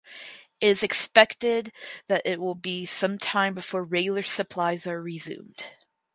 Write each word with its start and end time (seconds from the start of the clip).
It 0.59 0.65
is 0.65 0.81
expected 0.81 1.71
that 2.07 2.23
it 2.25 2.39
will 2.39 2.55
be 2.55 2.87
some 2.87 3.19
time 3.19 3.53
before 3.53 3.83
regular 3.83 4.23
supplies 4.23 4.87
are 4.87 4.99
resumed. 4.99 5.63